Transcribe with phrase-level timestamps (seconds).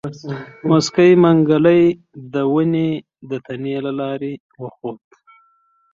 [0.67, 1.83] موسکی منګلی
[2.33, 2.89] د ونې
[3.29, 5.03] د تنې له لارې وخوت.